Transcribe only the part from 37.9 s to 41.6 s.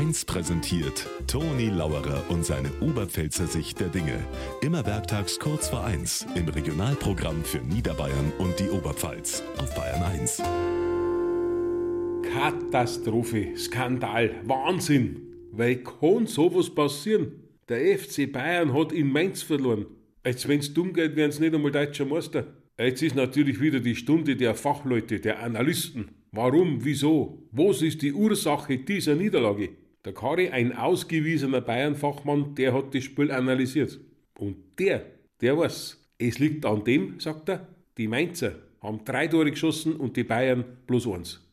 die Mainzer haben drei Tore geschossen und die Bayern bloß eins.